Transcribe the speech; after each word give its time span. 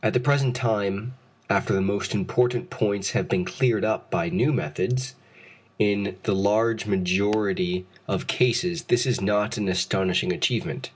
At 0.00 0.12
the 0.14 0.20
present 0.20 0.54
time, 0.54 1.14
after 1.50 1.72
the 1.72 1.80
most 1.80 2.14
important 2.14 2.70
points 2.70 3.10
have 3.10 3.28
been 3.28 3.44
cleared 3.44 3.84
up 3.84 4.12
by 4.12 4.28
new 4.28 4.52
methods, 4.52 5.16
in 5.76 6.14
the 6.22 6.36
large 6.36 6.86
majority 6.86 7.84
of 8.06 8.28
cases, 8.28 8.84
this 8.84 9.06
is 9.06 9.20
not 9.20 9.56
an 9.56 9.68
astonishing 9.68 10.32
achievement. 10.32 10.92